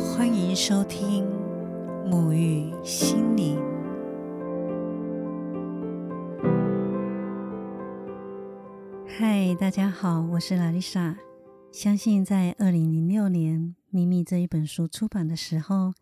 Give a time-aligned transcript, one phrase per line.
[0.00, 1.26] 欢迎收听
[2.06, 3.58] 沐浴心灵。
[9.06, 11.18] 嗨，大家好，我是拉丽莎。
[11.70, 13.60] 相信在二零零六年
[13.90, 15.92] 《秘密》这一本书出版的时候，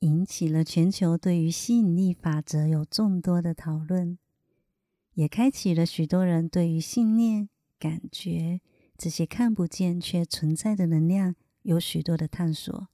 [0.00, 4.16] 引起了全球对于吸引力法则有众多的讨论，
[5.14, 7.48] 也开启了许多人对于信念、
[7.78, 8.60] 感觉
[8.96, 12.86] 这些看不见却存在的能量有许多的探索。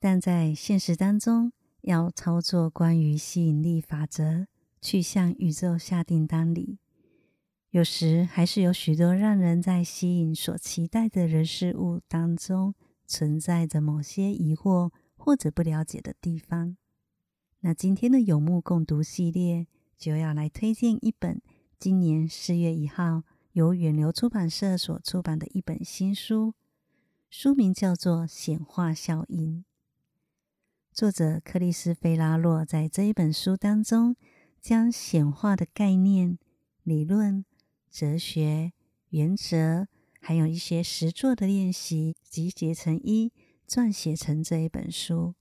[0.00, 4.46] 但在现实当中，要操作关于吸引力法则，
[4.80, 6.78] 去向宇宙下订单里，
[7.70, 12.74] 有时还是有许多让人在吸引所期待的人事物当中，
[13.06, 16.76] 存在着某些疑惑或者不了解的地方。
[17.60, 21.42] 那今天的有目共睹系列，就要来推荐一本
[21.78, 26.54] 今年四月一号由远流出版社所出版的一本新书，
[27.28, 29.64] 书名叫做《显化效应》。
[30.98, 34.16] 作者克里斯·菲拉洛在这一本书当中，
[34.60, 36.40] 将显化的概念、
[36.82, 37.44] 理论、
[37.88, 38.72] 哲学、
[39.10, 39.86] 原则，
[40.20, 43.32] 还有一些实作的练习，集结成一，
[43.68, 45.36] 撰写成这一本书。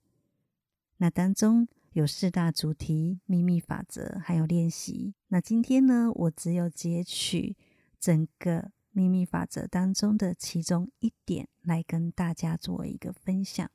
[0.97, 5.15] 那当中有四大主题：秘密法则，还有练习。
[5.29, 7.57] 那今天呢，我只有截取
[7.99, 13.67] 整个秘密法则当中的其中一点，来跟大家做一个分享。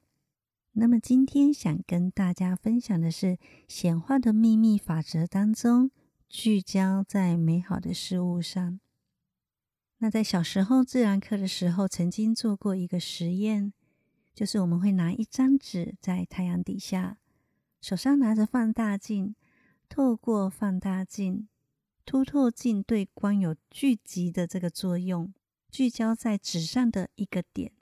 [0.74, 5.90] 那么今天想跟大家分享的是显化的秘密法则当中，
[6.30, 8.80] 聚焦在美好的事物上。
[9.98, 13.74] 那在小时候自然课的时候，曾经做过一个实验，
[14.34, 17.18] 就是我们会拿一张纸在太阳底下，
[17.82, 19.34] 手上拿着放大镜，
[19.90, 21.48] 透过放大镜，
[22.06, 25.34] 凸透镜对光有聚集的这个作用，
[25.70, 27.72] 聚焦在纸上的一个点。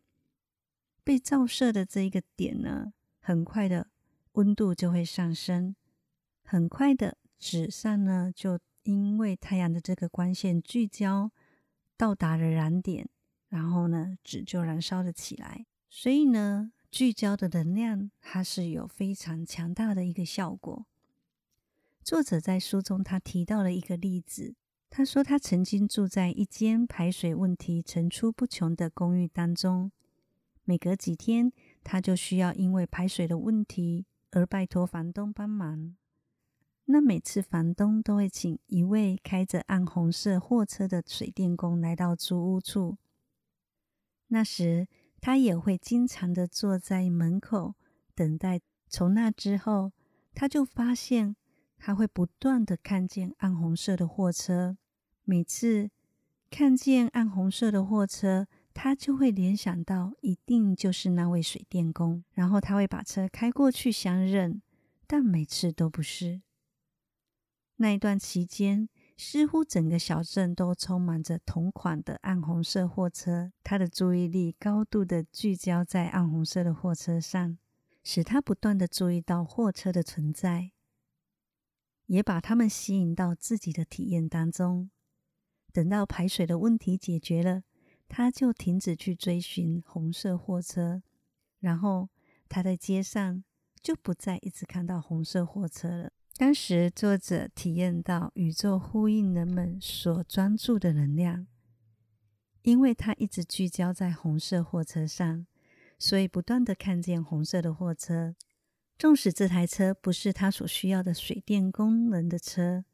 [1.04, 3.88] 被照射的这一个点呢，很快的
[4.32, 5.74] 温度就会上升，
[6.42, 11.30] 很快的纸上呢，就因为太阳的这个光线聚焦
[11.96, 13.08] 到达了燃点，
[13.48, 15.66] 然后呢，纸就燃烧了起来。
[15.88, 20.86] 所以呢，聚焦的能量它是有非常强大的一个效果。
[22.02, 24.54] 作者在书中他提到了一个例子，
[24.88, 29.92] 他说他曾经住在一间排水问题层出不穷的公寓当中。
[30.70, 31.50] 每隔几天，
[31.82, 35.96] 他就需要因为排水的问题而拜托房东帮忙。
[36.84, 42.98] 那每次房东都会请一位开着暗红色货车的水电工来到租屋处。
[44.28, 44.86] 那时，
[45.20, 47.74] 他也会经常的坐在门口
[48.14, 48.60] 等待。
[48.88, 49.90] 从那之后，
[50.36, 51.34] 他就发现
[51.76, 54.76] 他会不断的看见暗红色的货车。
[55.24, 55.90] 每次
[56.48, 64.62] 看见暗红色的货车，他就会联想到，一定就是那位水电工，然后他会把车开过去相认，
[65.06, 66.42] 但每次都不是。
[67.76, 73.52] 那一段期间，似乎整个小镇都充满着同款的暗红色货车。
[73.64, 77.56] 他的注意力高度的聚焦在暗红色的货车上，
[78.04, 80.72] 使他不断的注意到货车的存在，
[82.06, 84.90] 也把他们吸引到自己的体验当中。
[85.72, 87.62] 等到排水的问题解决了。
[88.12, 91.00] 他就停止去追寻红色货车，
[91.60, 92.08] 然后
[92.48, 93.44] 他在街上
[93.80, 96.10] 就不再一直看到红色货车了。
[96.36, 101.46] 当时作者体验到宇宙呼应人们所专注的能量，
[102.62, 105.46] 因为他一直聚焦在红色货车上，
[105.96, 108.34] 所以不断的看见红色的货车。
[108.98, 112.84] 纵使这台车不是他所需要的水电工人的车，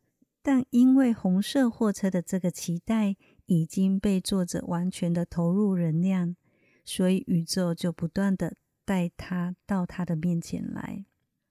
[0.43, 3.17] 但因为红色货车的这个期待。
[3.47, 6.35] 已经被作者完全的投入能量，
[6.85, 11.05] 所以宇宙就不断的带他到他的面前来。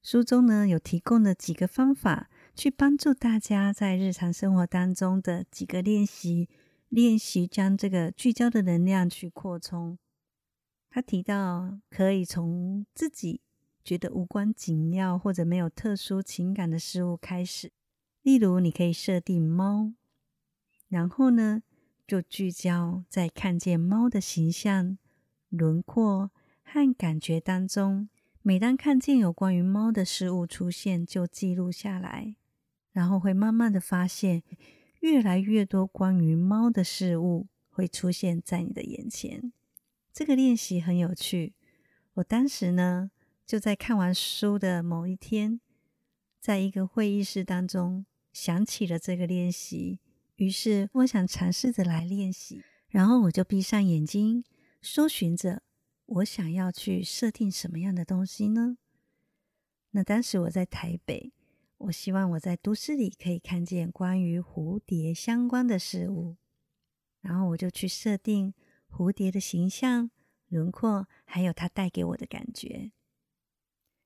[0.03, 6.50] 书中呢有提供了几个方法，去帮助大家在日常生活当中的几个练习，
[6.89, 9.97] 练习将这个聚焦的能量去扩充。
[10.89, 13.42] 他提到可以从自己
[13.83, 17.71] 觉得无关紧要或者没有特殊情感的事物开始，
[18.21, 19.94] 例如你可以设定猫，
[20.89, 21.63] 然后呢。
[22.07, 24.98] 就聚焦在看见猫的形象、
[25.50, 26.31] 轮廓
[26.63, 28.10] 和感觉当中。
[28.42, 32.36] 每当看见有关于猫的事物出现，就记录下来，
[32.92, 34.44] 然后会慢慢的发现，
[35.00, 39.52] 越来越多关于猫的事物会出现在你的眼前。
[40.13, 41.54] 这个练习很有趣。
[42.13, 43.10] 我当时呢，
[43.48, 45.60] 就在看完书的某一天，
[46.40, 50.00] 在一个会议室当中想起了这个练习。
[50.35, 54.43] 于是我想尝试着来练习，然后我就闭上眼睛，
[54.81, 55.63] 搜寻着
[56.05, 58.77] 我想要去设定什么样的东西呢？
[59.91, 61.31] 那当时我在台北，
[61.77, 66.35] 我希望我在都市里可以看见关于蝴蝶相关的事物，
[67.21, 68.53] 然后我就去设定
[68.89, 70.11] 蝴蝶的形象、
[70.49, 72.91] 轮廓，还有它带给我的感觉。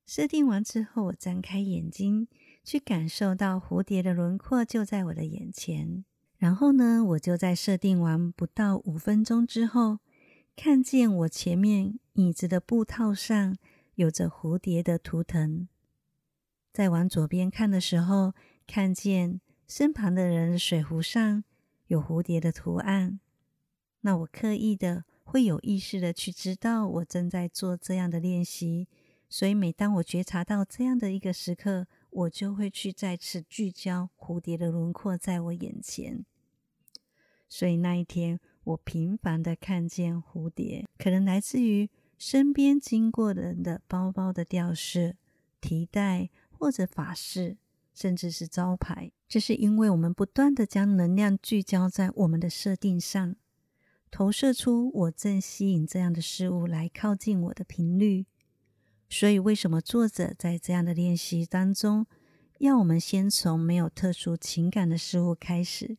[0.05, 2.27] 设定完之后，我张开眼睛
[2.63, 6.05] 去感受到蝴蝶的轮廓就在我的眼前。
[6.39, 9.99] 然后呢，我就在设定完不到五分钟之后，
[10.55, 13.57] 看见我前面椅子的布套上
[13.95, 15.67] 有着蝴蝶的图腾。
[16.71, 18.33] 再往左边看的时候，
[18.65, 21.43] 看见身旁的人水壶上
[21.87, 23.19] 有蝴蝶的图案。
[24.01, 28.87] 那我刻意的会有意识的去知道我正在做这样的练习，
[29.27, 31.87] 所以每当我觉察到这样的一个时刻。
[32.11, 36.25] 我就会去再次聚焦蝴蝶的轮廓在我眼前，
[37.47, 45.15] 所以那一天我频繁的看见蝴蝶，可能来自于身边经过的人的包包的吊饰、
[45.61, 47.57] 提袋或者法式，
[47.93, 49.11] 甚至是招牌。
[49.27, 53.35] 这是因为我们不断的将能量聚焦在我们的设定上，
[54.09, 58.25] 投射出我正吸引这样的事物来靠近我的频率。
[59.09, 62.05] 所以，为什么作者在这样的练习当中，
[62.59, 65.97] 要我们先从没有特殊情感的事物开始？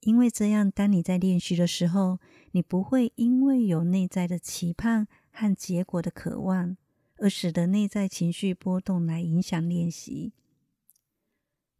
[0.00, 2.20] 因为这样，当你在练习的时候，
[2.52, 6.76] 你不会因为有内在的期盼和结果的渴望，
[7.16, 10.32] 而使得内在情绪波动来影响练习。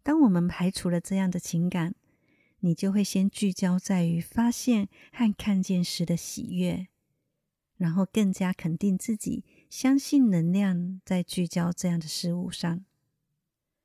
[0.02, 1.94] 当我们排除了这样的情感，
[2.61, 6.88] 你就会先聚焦在于发现和看见时的喜悦，
[7.76, 9.44] 然后更加肯定自己。
[9.78, 12.82] 相信能量在聚焦这样的事物上，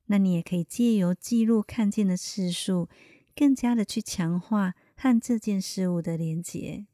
[0.06, 2.88] 那你也可以借由记录看见的次数，
[3.36, 6.86] 更加的去强化和这件事物的连接。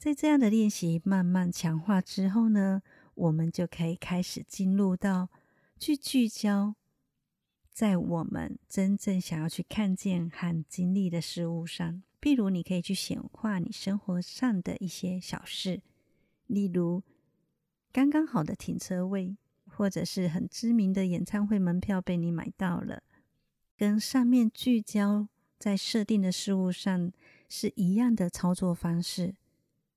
[0.00, 2.82] 在这样的练习慢慢强化之后呢，
[3.14, 5.28] 我们就可以开始进入到
[5.78, 6.74] 去聚焦
[7.72, 12.02] 在我们真正想要去看见和经历的事物上。
[12.20, 15.82] 譬如，你可以去显化你生活上的一些小事，
[16.48, 17.04] 例如。
[17.92, 19.36] 刚刚好的停车位，
[19.66, 23.02] 或者是很知名的演唱会门票被你买到了，
[23.76, 27.12] 跟上面聚焦在设定的事物上
[27.48, 29.34] 是一样的操作方式，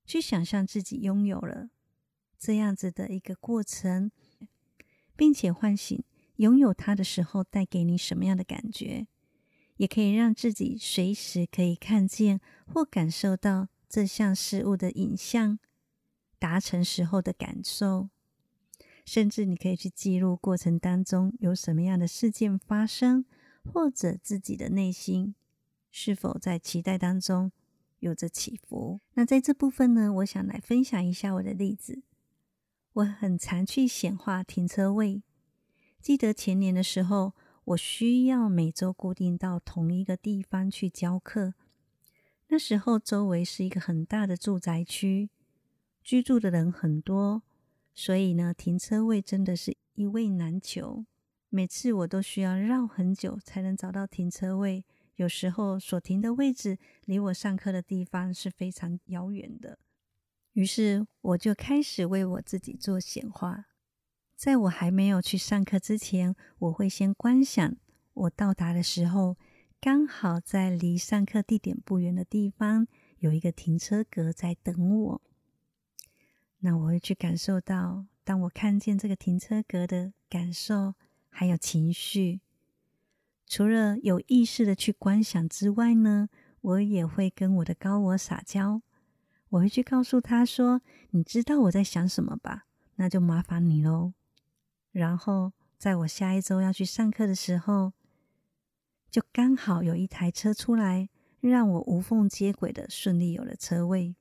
[0.06, 1.70] 去想象自己拥有了
[2.40, 4.10] 这样子的一个过程，
[5.16, 6.02] 并且唤醒
[6.38, 9.06] 拥有它的时候带给你什么样的感觉，
[9.76, 15.60] 也可以让自己随时可以看见或感受到这项事物的影像。
[16.42, 18.10] 达成时候的感受，
[19.06, 23.26] 甚至你可以去记录过程当中有什么样的事件发生，
[23.72, 25.36] 或者自己的内心
[25.92, 27.52] 是否在期待当中
[28.00, 29.02] 有着起伏。
[29.14, 32.02] 那在这部分呢，我想来分享一下我的例子。
[32.94, 35.22] 我很常去显化停车位。
[36.02, 37.36] 记得前年的时候，
[37.66, 41.54] 我需要每周固定到同一个地方去教课。
[42.48, 45.30] 那时候周围是一个很大的住宅区。
[46.04, 47.44] 居住的人很多，
[47.94, 51.06] 所以呢，停车位真的是一位难求。
[51.50, 59.78] 每次我都需要绕很久才能找到停车位，有时候所停的位置离我上课的地方是非常遥远的。
[60.54, 63.66] 于是我就开始为我自己做显化。
[64.36, 67.76] 在我还没有去上课之前，我会先观想
[68.14, 69.38] 我到达的时候，
[69.80, 72.88] 刚好在离上课地点不远的地方
[73.20, 75.22] 有一个停车格在等我。
[76.62, 80.94] 那我会去感受到，当我看见这个停车格的感受，
[81.30, 82.42] 还有情绪。
[83.48, 86.30] 除了有意识的去观想之外呢，
[86.62, 88.82] 我也会跟我的高我撒娇。
[89.50, 92.68] 我会去告诉他说：“你知道我在想什么吧？
[92.96, 94.14] 那就麻烦你喽。”
[94.94, 97.92] 然后在我下一周要去上课的时候，
[99.10, 101.10] 就刚好有一台车出来，
[101.42, 104.16] 让我无缝接轨的顺利有了车位。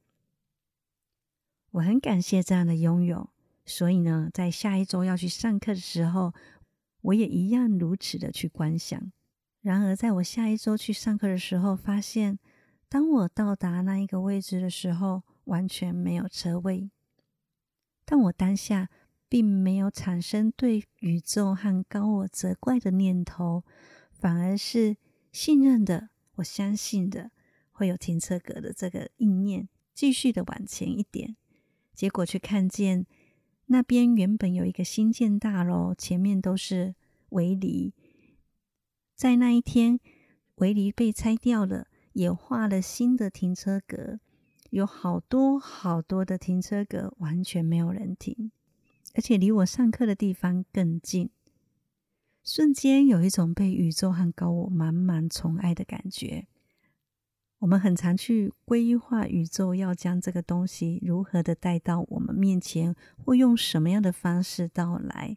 [1.73, 3.31] 我很感谢这样的拥有，
[3.65, 6.35] 所以呢，在下一周要去上课的时候，
[7.03, 9.13] 我也一样如此的去观想。
[9.61, 12.39] 然而，在我下一周去上课的时候，发现
[12.89, 16.91] 当我到达那一个位置的时候，完全没有车位。
[18.05, 18.89] 但我当下
[19.29, 23.63] 并没有产生对宇宙和高我责怪的念头，
[24.11, 24.97] 反而是
[25.31, 27.31] 信任的，我相信的
[27.71, 31.37] 会有停车格的这个意念，继续的往前一点。
[32.01, 33.05] 结果却看见
[33.67, 36.95] 那边原本有一个新建大楼，前面都是
[37.29, 37.93] 围篱。
[39.15, 40.01] 在那一天，
[40.55, 44.19] 围篱被拆掉了，也画了新的停车格，
[44.71, 48.51] 有好多好多的停车格，完全没有人停，
[49.13, 51.29] 而且离我上课的地方更近。
[52.43, 56.47] 瞬间有一种被宇宙和高我满满宠爱的感觉。
[57.61, 65.37] 我们很常去规划宇宙要将这个东西如何的带到我们面前，或用什么样的方式到来。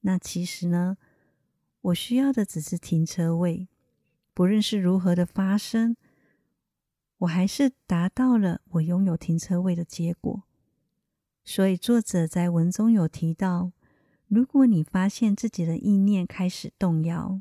[0.00, 0.96] 那其实呢，
[1.80, 3.68] 我需要的只是停车位，
[4.34, 5.96] 不论是如何的发生，
[7.18, 10.42] 我还是达到了我拥有停车位的结果。
[11.44, 13.70] 所以作者在文中有提到，
[14.26, 17.40] 如果你发现自己的意念开始动摇，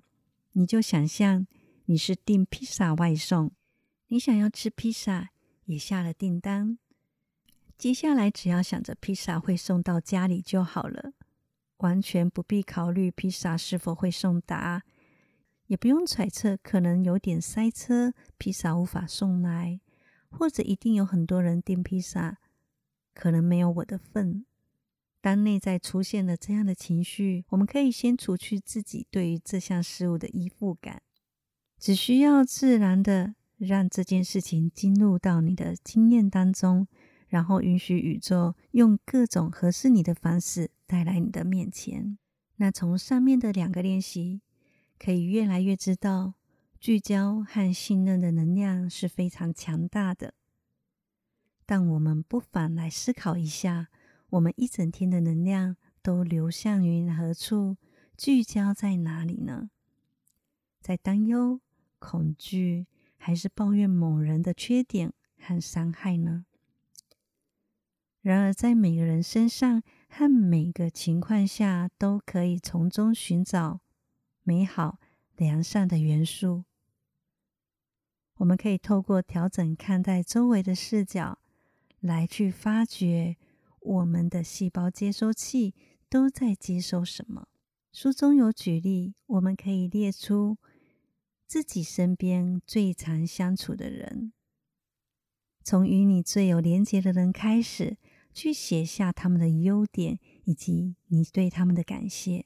[0.51, 1.47] 你就想象
[1.85, 3.51] 你是订披萨外送。
[4.13, 5.31] 你想要吃披萨，
[5.65, 6.77] 也下了订单。
[7.79, 11.13] 接下来只要想着披萨会送到家里就好了，
[11.77, 14.83] 完全不必考虑披萨是否会送达，
[15.65, 19.79] 也不用揣测可能有点塞车，披萨无法送来，
[20.29, 22.37] 或者一定有很多人订披萨，
[23.15, 24.45] 可能没有我的份。
[25.21, 31.01] 当内在出现了这样的情绪，我们可以先除去自己对于这项事物的依附感，
[31.79, 33.33] 只需要自然的。
[33.65, 36.87] 让这件事情进入到你的经验当中，
[37.27, 42.17] 然后允许宇宙用各种合适你的方式带来你的面前。
[42.57, 44.41] 那从上面的两个练习，
[44.99, 46.33] 可以越来越知道，
[46.79, 50.33] 聚焦和信任的能量是非常强大的。
[51.65, 53.87] 但我们不妨来思考一下，
[54.31, 57.77] 我们一整天的能量都流向于何处？
[58.15, 59.71] 聚焦在哪里呢？
[60.79, 61.61] 在担忧、
[61.97, 62.85] 恐惧。
[63.25, 66.43] 还是抱怨某人的缺点和伤害呢？
[68.19, 73.79] 然而，在每个人身上和每个情况下，都可以从中寻找
[74.43, 74.99] 美好、
[75.37, 76.65] 良善的元素。
[78.39, 81.39] 我们可以透过调整看待周围的视角，
[82.01, 83.37] 来去发掘
[83.79, 85.73] 我们的细胞接收器
[86.09, 87.47] 都在接收什么。
[87.93, 90.57] 书中有举例，我们可以列出。
[91.45, 94.33] 自己身边最常相处的人，
[95.63, 97.97] 从与你最有连结的人开始，
[98.33, 102.45] 去写下他们的优点以及你对他们的感谢。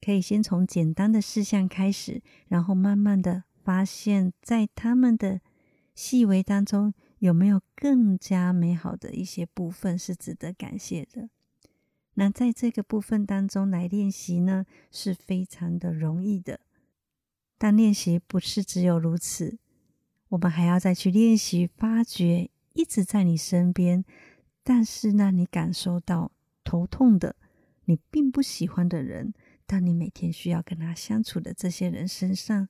[0.00, 5.40] 可以先从简单的事项开始，然后慢慢的发现，在他们的
[5.94, 11.28] 细微当中，有没有更加美好的一些部分是值得感谢的。
[12.14, 16.60] 那在这个部分当中来练习呢，是非常的容易的。
[17.62, 19.56] 但练习不是只有如此，
[20.30, 24.04] 我们还要再去练习发掘一直在你身边，
[24.64, 26.32] 但是让你感受到
[26.64, 27.36] 头痛的、
[27.84, 29.32] 你并不喜欢的人，
[29.64, 32.68] 但你每天需要跟他相处的这些人身上，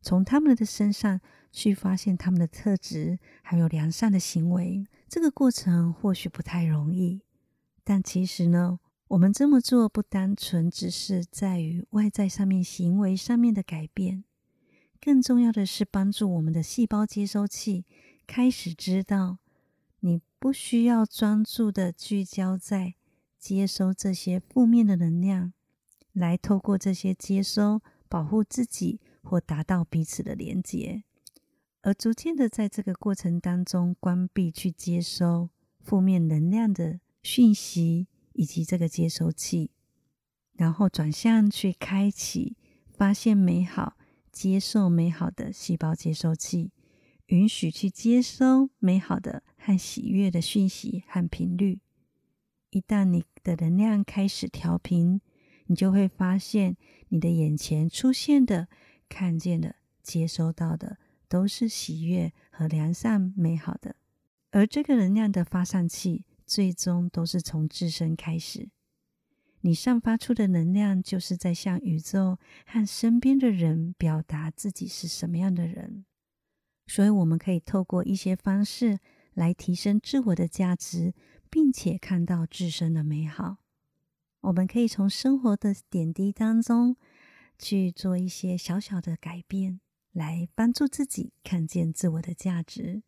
[0.00, 4.86] 从他们的身上去发现他们的特质，还有良善的行为。
[5.08, 7.22] 这个过程或许不太容易，
[7.82, 8.78] 但其实呢。
[9.12, 14.24] 我们这么做不单纯只是在于外在上面、行为上面的改变，
[14.98, 17.84] 更重要的是帮助我们的细胞接收器
[18.26, 19.36] 开始知道，
[20.00, 22.94] 你不需要专注的聚焦在
[23.38, 25.52] 接收这些负面的能量，
[26.14, 31.04] 来透过这些接收保护自己或达到彼此的连接，
[31.82, 35.50] 而逐渐的在这个过程当中关闭去接收
[35.82, 38.06] 负面能量的讯息。
[38.34, 39.70] 以及这个接收器，
[40.52, 42.56] 然后转向去开启
[42.90, 43.96] 发现美好、
[44.30, 46.72] 接受美好的细胞接收器，
[47.26, 51.80] 允许去接收美好的和喜悦的讯息和频率。
[52.70, 55.20] 一旦你的能量开始调频，
[55.66, 56.76] 你就会发现
[57.08, 58.68] 你的眼前出现的、
[59.08, 60.98] 看见的、接收到的
[61.28, 63.96] 都是喜悦和良善美好的，
[64.50, 66.24] 而这个能量的发散器。
[66.52, 68.68] 最终都是从自身开始。
[69.62, 76.04] 你散发出的能量，就是在向宇宙和身边的人表达自己是什么样的人。
[76.86, 78.98] 所以，我们可以透过一些方式
[79.32, 81.14] 来提升自我的价值，
[81.48, 83.56] 并且看到自身的美好。
[84.42, 86.98] 我们可以从生活的点滴当中
[87.58, 89.80] 去做一些小小的改变，
[90.12, 93.02] 来帮助自己看见自我的价值。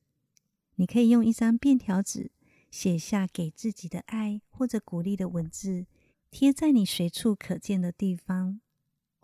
[0.77, 2.31] 你可以用一张便条纸。
[2.75, 5.87] 写下给自己的爱或者鼓励的文字，
[6.33, 8.61] 贴在你随处可见的地方，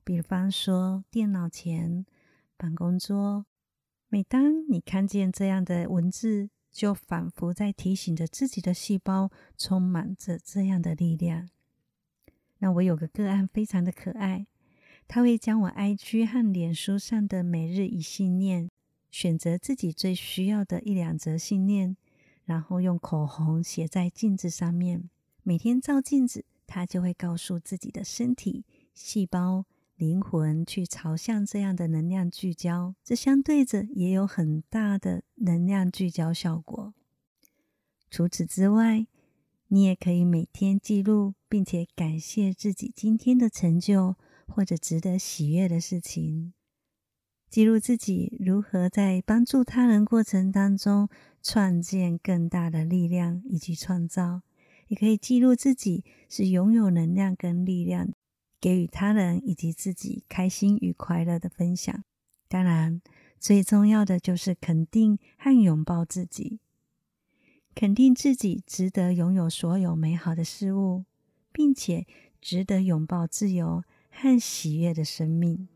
[0.04, 2.06] 比方说电脑前、
[2.56, 3.44] 办公桌。
[4.08, 11.48] 每当你看见这样的文字，就仿佛在提醒着自己的细胞，充满着这样的力量。
[12.58, 14.46] 那我有个个案非常的可爱，
[15.08, 18.70] 他会将我 IG 和脸书上的每日一信念
[19.10, 21.96] 选择自己最需要的一两则信念，
[22.50, 25.08] 然后用口红写在镜子上面，
[25.44, 32.96] 每天照镜子，它就会告诉自己的身体、细胞、灵魂去朝向这样的能量聚焦。
[33.04, 36.92] 这相对着也有很大的能量聚焦效果。
[38.10, 39.06] 除此之外，
[39.68, 44.16] 你也可以每天记录，并且感谢自己今天的成就
[44.48, 46.52] 或者值得喜悦的事情。
[47.48, 51.08] 记录自己如何在帮助他人过程当中
[51.42, 54.42] 创建更大的力量以及创造，
[54.88, 58.12] 也可以记录自己是拥有能量跟力量，
[58.60, 62.04] 给予他人以及自己开心与快乐的分享。
[62.48, 63.00] 当然，
[63.38, 66.58] 最重要的就是肯定和拥抱自己，
[67.74, 71.04] 肯定自己值得拥有所有美好的事物，
[71.52, 72.06] 并且
[72.40, 75.68] 值得拥抱自由和喜悦的生命。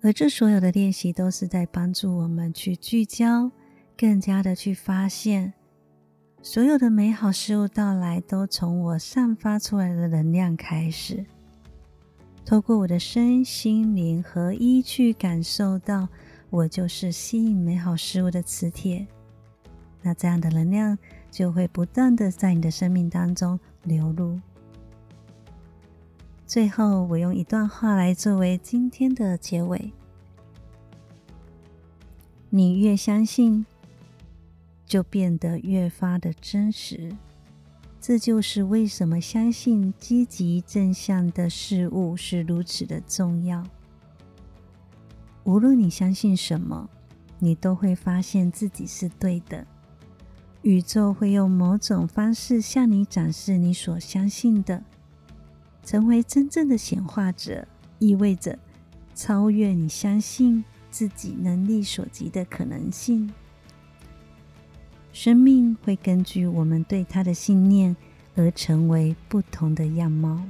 [0.00, 3.50] 而这所有的练习都是在帮助我们去聚焦，
[3.98, 5.52] 更加的去发现，
[6.40, 11.26] 所有的美好事物到来都从我散发出来的能量开始。
[12.44, 16.08] 透过我的身心灵合一，去感受到
[16.48, 19.04] 我就是吸引美好事物的磁铁。
[20.00, 20.96] 那这样的能量
[21.28, 24.38] 就会不断的在你的生命当中流入。
[26.46, 29.92] 最后，我用一段话来作为今天的结尾：
[32.48, 33.66] 你越相信，
[34.88, 37.14] 就变得越发的真实。
[38.00, 43.64] 这就是为什么相信积极正向的事物是如此的重要。
[45.44, 46.88] 无论你相信什么，
[47.38, 49.66] 你都会发现自己是对的。
[50.62, 54.82] 宇宙会用某种方式向你展示你所相信的。
[55.84, 57.66] 成为真正的显化者，
[57.98, 58.58] 意味着
[59.14, 63.32] 超越你相信自己能力所及的可能性。
[65.20, 67.96] 生命会根据我们对它的信念
[68.36, 70.40] 而成为不同的样貌。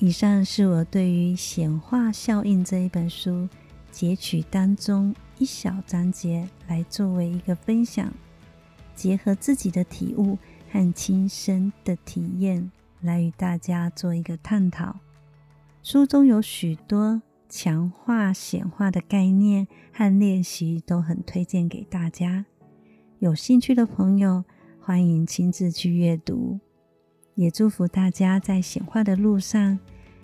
[0.00, 3.48] 以上是我对于显化效应这一本书
[3.92, 8.12] 截取当中一小章节来作为一个分享，
[8.96, 10.36] 结合自己的体悟
[10.72, 12.68] 和亲身的体验。
[13.00, 14.96] 来与大家做一个探讨。
[15.84, 22.46] 书中有许多强化显化的概念和练习，都很推荐给大家。
[23.18, 24.44] 有兴趣的朋友，
[24.80, 26.60] 欢迎亲自去阅读。
[27.34, 29.80] 也祝福大家在显化的路上，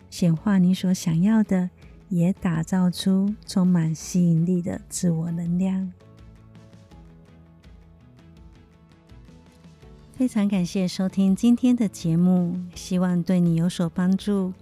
[0.09, 1.69] 显化你所想要的，
[2.09, 5.93] 也打造出充满吸引力的自我能量。
[10.13, 14.53] 非常感谢收听今天的节目，希望对你有所帮助。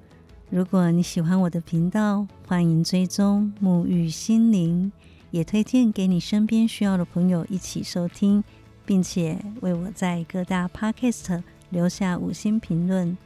[0.55, 4.93] 如果你喜欢我的频道，欢迎追踪沐浴心灵，
[5.33, 8.45] 也推荐给你身边需要的朋友一起收听，
[8.87, 13.19] 并且为我在各大 Podcast 留下五星评论。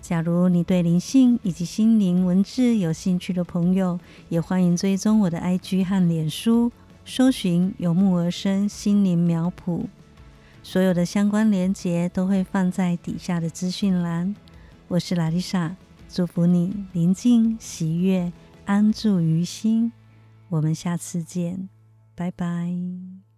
[0.00, 6.72] 假如你对灵性以及心灵文字有兴趣的朋友，也欢迎追踪我的 IG 和脸书，
[7.04, 9.84] 搜寻“有木而生心灵苗圃”。
[10.64, 14.34] 所有的相关连结都会放在底下的资讯栏。
[14.88, 15.76] 我是拉丽莎，
[16.14, 18.30] 祝福你宁静、喜悦、
[18.66, 19.90] 安住于心。
[20.50, 21.70] 我们下次见，
[22.14, 23.31] 拜拜。